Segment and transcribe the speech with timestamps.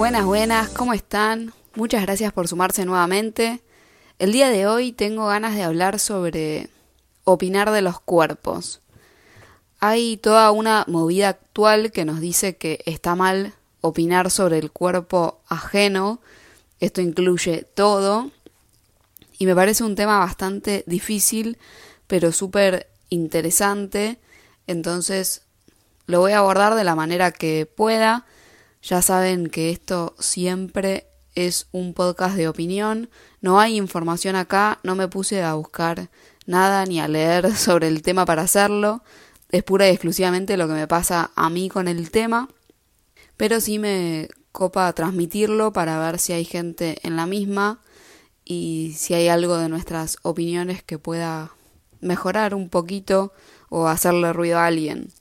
[0.00, 1.52] Buenas, buenas, ¿cómo están?
[1.74, 3.60] Muchas gracias por sumarse nuevamente.
[4.18, 6.70] El día de hoy tengo ganas de hablar sobre
[7.24, 8.80] opinar de los cuerpos.
[9.78, 13.52] Hay toda una movida actual que nos dice que está mal
[13.82, 16.22] opinar sobre el cuerpo ajeno.
[16.80, 18.30] Esto incluye todo.
[19.36, 21.58] Y me parece un tema bastante difícil,
[22.06, 24.18] pero súper interesante.
[24.66, 25.42] Entonces
[26.06, 28.24] lo voy a abordar de la manera que pueda.
[28.82, 33.10] Ya saben que esto siempre es un podcast de opinión.
[33.40, 34.78] No hay información acá.
[34.82, 36.08] No me puse a buscar
[36.46, 39.02] nada ni a leer sobre el tema para hacerlo.
[39.50, 42.48] Es pura y exclusivamente lo que me pasa a mí con el tema.
[43.36, 47.80] Pero sí me copa transmitirlo para ver si hay gente en la misma
[48.44, 51.52] y si hay algo de nuestras opiniones que pueda
[52.00, 53.32] mejorar un poquito
[53.68, 55.12] o hacerle ruido a alguien.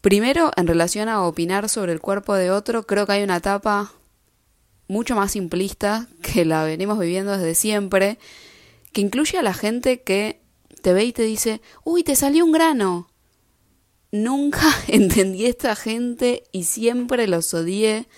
[0.00, 3.92] Primero, en relación a opinar sobre el cuerpo de otro, creo que hay una etapa
[4.88, 8.18] mucho más simplista que la venimos viviendo desde siempre,
[8.92, 10.40] que incluye a la gente que
[10.80, 13.08] te ve y te dice, uy, te salió un grano.
[14.10, 18.08] Nunca entendí a esta gente y siempre los odié.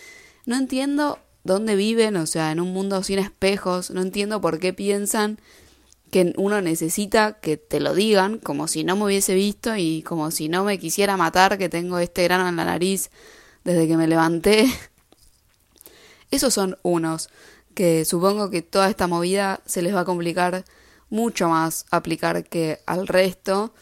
[0.47, 4.73] No entiendo dónde viven, o sea, en un mundo sin espejos, no entiendo por qué
[4.73, 5.41] piensan
[6.13, 10.31] que uno necesita que te lo digan, como si no me hubiese visto y como
[10.31, 13.11] si no me quisiera matar que tengo este grano en la nariz
[13.65, 14.67] desde que me levanté.
[16.31, 17.31] Esos son unos
[17.75, 20.67] que supongo que toda esta movida se les va a complicar
[21.09, 23.73] mucho más aplicar que al resto,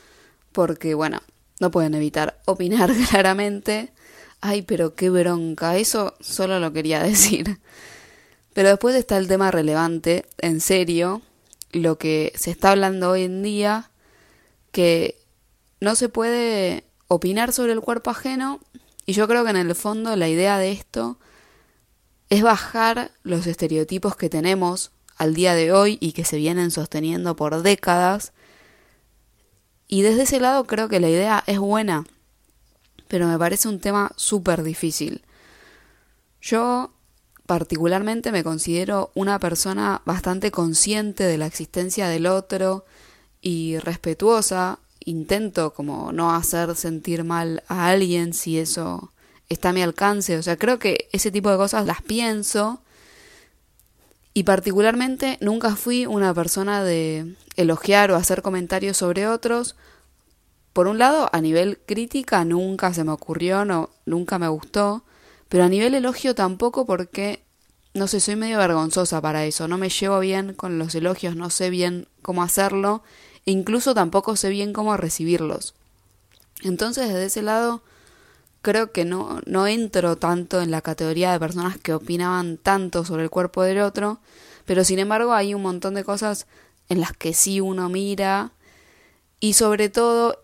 [0.53, 1.23] porque bueno,
[1.59, 3.93] no pueden evitar opinar claramente.
[4.41, 7.59] Ay, pero qué bronca, eso solo lo quería decir.
[8.53, 11.23] Pero después está el tema relevante, en serio,
[11.73, 13.91] lo que se está hablando hoy en día,
[14.73, 15.19] que
[15.81, 18.61] no se puede opinar sobre el cuerpo ajeno,
[19.07, 21.19] y yo creo que en el fondo la idea de esto
[22.29, 27.37] es bajar los estereotipos que tenemos al día de hoy y que se vienen sosteniendo
[27.37, 28.33] por décadas.
[29.89, 32.05] Y desde ese lado creo que la idea es buena,
[33.09, 35.25] pero me parece un tema súper difícil.
[36.41, 36.93] Yo
[37.51, 42.85] particularmente me considero una persona bastante consciente de la existencia del otro
[43.43, 44.79] y respetuosa.
[45.05, 49.11] Intento como no hacer sentir mal a alguien si eso
[49.49, 50.39] está a mi alcance.
[50.39, 52.83] O sea, creo que ese tipo de cosas las pienso.
[54.33, 59.75] Y particularmente nunca fui una persona de elogiar o hacer comentarios sobre otros.
[60.73, 65.03] Por un lado, a nivel crítica nunca se me ocurrió, no, nunca me gustó.
[65.51, 67.43] Pero a nivel elogio tampoco porque,
[67.93, 69.69] no sé, soy medio vergonzosa para eso.
[69.69, 73.03] No me llevo bien con los elogios, no sé bien cómo hacerlo.
[73.45, 75.75] E incluso tampoco sé bien cómo recibirlos.
[76.63, 77.83] Entonces, desde ese lado,
[78.63, 83.25] creo que no, no entro tanto en la categoría de personas que opinaban tanto sobre
[83.25, 84.21] el cuerpo del otro,
[84.67, 86.47] pero sin embargo hay un montón de cosas
[86.89, 88.53] en las que sí uno mira
[89.41, 90.39] y sobre todo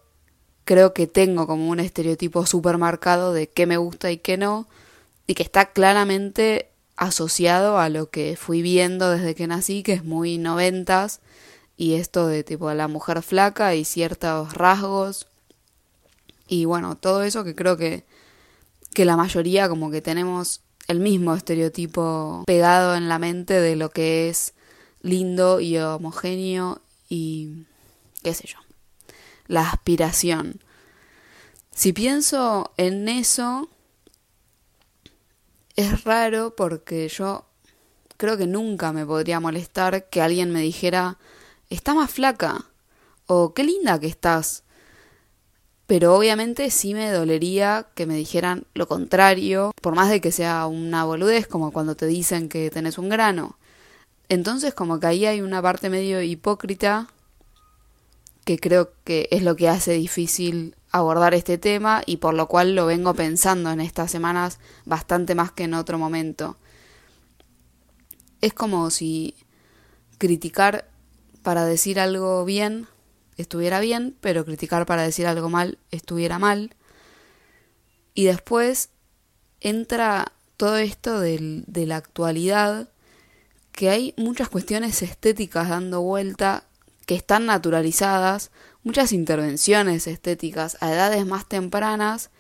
[0.65, 4.67] creo que tengo como un estereotipo súper marcado de qué me gusta y qué no,
[5.27, 10.05] y que está claramente asociado a lo que fui viendo desde que nací, que es
[10.05, 11.21] muy noventas,
[11.77, 15.27] y esto de tipo la mujer flaca y ciertos rasgos
[16.49, 18.05] y bueno, todo eso que creo que,
[18.95, 23.91] que la mayoría como que tenemos el mismo estereotipo pegado en la mente de lo
[23.91, 24.55] que es
[25.03, 27.65] lindo y homogéneo y
[28.23, 28.59] qué sé yo.
[29.49, 30.61] La aspiración.
[31.75, 33.69] Si pienso en eso,
[35.77, 37.47] es raro porque yo
[38.17, 41.19] creo que nunca me podría molestar que alguien me dijera,
[41.71, 42.67] está más flaca
[43.27, 44.65] o qué linda que estás
[45.87, 50.67] pero obviamente sí me dolería que me dijeran lo contrario, por más de que sea
[50.67, 53.57] una boludez, como cuando te dicen que tenés un grano.
[54.29, 57.09] Entonces como que ahí hay una parte medio hipócrita
[58.47, 62.77] que creo que es lo que hace difícil abordar este tema y por lo cual
[62.77, 66.57] lo vengo pensando en estas semanas bastante más que en otro momento.
[68.41, 69.35] Es como si
[70.19, 70.89] criticar
[71.43, 72.87] para decir algo bien
[73.37, 76.77] estuviera bien, pero criticar para decir algo mal estuviera mal.
[78.15, 78.91] Y después
[79.61, 82.91] entra todo esto de la actualidad,
[83.73, 86.63] que hay muchas cuestiones estéticas dando vuelta
[87.07, 88.51] que están naturalizadas,
[88.83, 92.31] muchas intervenciones estéticas a edades más tempranas,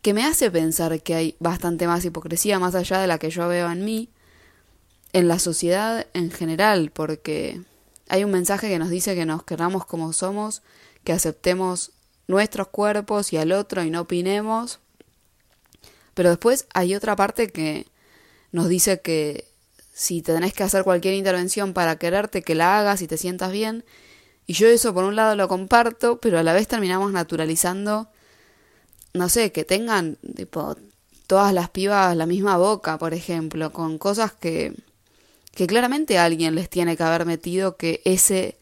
[0.00, 3.46] que me hace pensar que hay bastante más hipocresía más allá de la que yo
[3.48, 4.08] veo en mí,
[5.12, 7.60] en la sociedad en general, porque
[8.08, 10.62] hay un mensaje que nos dice que nos queramos como somos,
[11.04, 11.92] que aceptemos
[12.26, 14.80] nuestros cuerpos y al otro y no opinemos.
[16.14, 17.86] Pero después hay otra parte que
[18.50, 19.51] nos dice que
[19.92, 23.84] si tenés que hacer cualquier intervención para quererte, que la hagas y te sientas bien.
[24.46, 28.08] Y yo eso por un lado lo comparto, pero a la vez terminamos naturalizando,
[29.12, 30.76] no sé, que tengan tipo
[31.26, 34.74] todas las pibas la misma boca, por ejemplo, con cosas que,
[35.54, 38.58] que claramente alguien les tiene que haber metido que ese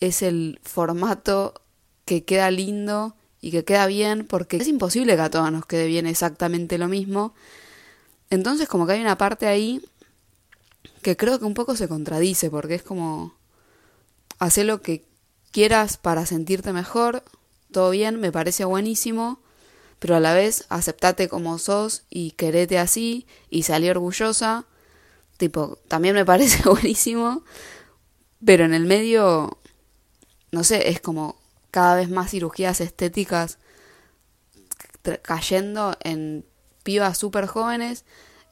[0.00, 1.54] es el formato
[2.04, 5.86] que queda lindo y que queda bien, porque es imposible que a todos nos quede
[5.86, 7.34] bien exactamente lo mismo.
[8.28, 9.82] Entonces como que hay una parte ahí
[11.02, 13.34] que creo que un poco se contradice, porque es como
[14.38, 15.04] hacer lo que
[15.50, 17.22] quieras para sentirte mejor,
[17.72, 19.40] todo bien, me parece buenísimo,
[19.98, 24.64] pero a la vez aceptate como sos y querete así y salí orgullosa,
[25.36, 27.44] tipo, también me parece buenísimo,
[28.44, 29.58] pero en el medio,
[30.52, 31.36] no sé, es como
[31.70, 33.58] cada vez más cirugías estéticas
[35.22, 36.44] cayendo en
[36.82, 38.04] pibas súper jóvenes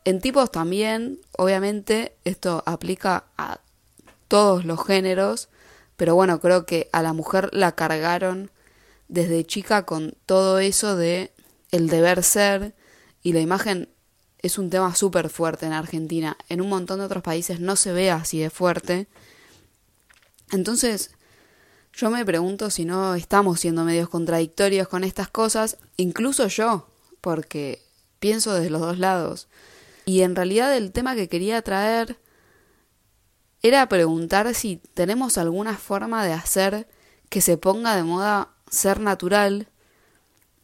[0.04, 3.60] en tipos también, obviamente, esto aplica a
[4.28, 5.48] todos los géneros,
[5.96, 8.50] pero bueno, creo que a la mujer la cargaron
[9.08, 11.32] desde chica con todo eso de
[11.70, 12.74] el deber ser
[13.22, 13.88] y la imagen
[14.40, 16.36] es un tema súper fuerte en Argentina.
[16.48, 19.08] En un montón de otros países no se ve así de fuerte.
[20.52, 21.10] Entonces,
[21.92, 26.88] yo me pregunto si no estamos siendo medios contradictorios con estas cosas, incluso yo,
[27.20, 27.82] porque
[28.20, 29.48] pienso desde los dos lados.
[30.08, 32.18] Y en realidad el tema que quería traer
[33.60, 36.88] era preguntar si tenemos alguna forma de hacer
[37.28, 39.68] que se ponga de moda ser natural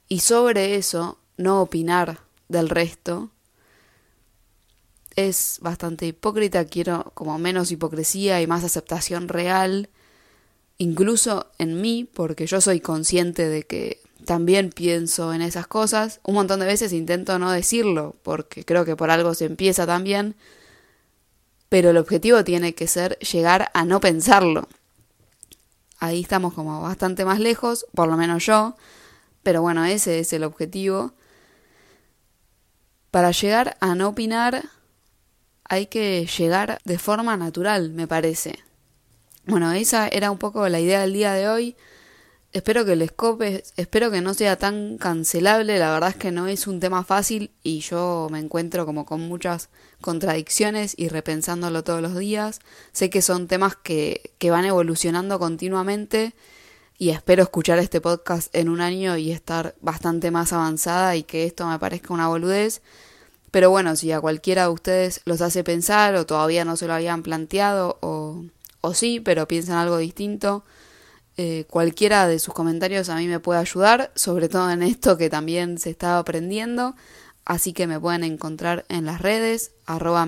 [0.08, 3.32] y sobre eso no opinar del resto.
[5.14, 9.90] Es bastante hipócrita, quiero como menos hipocresía y más aceptación real,
[10.78, 16.20] incluso en mí, porque yo soy consciente de que también pienso en esas cosas.
[16.24, 20.34] Un montón de veces intento no decirlo, porque creo que por algo se empieza también,
[21.68, 24.68] pero el objetivo tiene que ser llegar a no pensarlo.
[25.98, 28.76] Ahí estamos como bastante más lejos, por lo menos yo,
[29.42, 31.12] pero bueno, ese es el objetivo.
[33.10, 34.64] Para llegar a no opinar
[35.64, 38.58] hay que llegar de forma natural, me parece.
[39.46, 41.76] Bueno, esa era un poco la idea del día de hoy.
[42.54, 46.46] Espero que les cope, espero que no sea tan cancelable, la verdad es que no
[46.46, 49.70] es un tema fácil y yo me encuentro como con muchas
[50.00, 52.60] contradicciones y repensándolo todos los días.
[52.92, 56.32] Sé que son temas que, que van evolucionando continuamente
[56.96, 61.46] y espero escuchar este podcast en un año y estar bastante más avanzada y que
[61.46, 62.82] esto me parezca una boludez.
[63.50, 66.94] Pero bueno, si a cualquiera de ustedes los hace pensar o todavía no se lo
[66.94, 68.44] habían planteado o,
[68.80, 70.62] o sí, pero piensan algo distinto,
[71.36, 75.30] eh, cualquiera de sus comentarios a mí me puede ayudar, sobre todo en esto que
[75.30, 76.94] también se está aprendiendo.
[77.44, 80.26] Así que me pueden encontrar en las redes, arroba.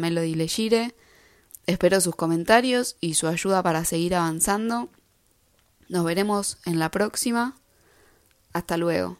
[1.66, 4.88] Espero sus comentarios y su ayuda para seguir avanzando.
[5.88, 7.56] Nos veremos en la próxima.
[8.52, 9.18] Hasta luego.